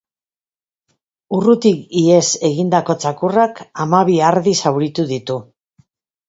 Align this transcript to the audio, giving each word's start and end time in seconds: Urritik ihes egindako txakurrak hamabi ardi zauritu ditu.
Urritik 1.39 1.83
ihes 2.01 2.23
egindako 2.49 2.95
txakurrak 3.05 3.61
hamabi 3.85 4.17
ardi 4.31 4.55
zauritu 4.65 5.07
ditu. 5.13 5.39